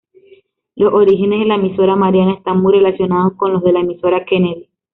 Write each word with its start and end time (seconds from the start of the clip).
Los 0.75 0.91
orígenes 0.95 1.41
de 1.41 1.45
la 1.45 1.53
Emisora 1.57 1.95
Mariana 1.95 2.33
están 2.33 2.59
muy 2.59 2.73
relacionados 2.73 3.33
con 3.37 3.53
los 3.53 3.61
de 3.63 3.69
Emisora 3.69 4.25
Kennedy. 4.25 4.67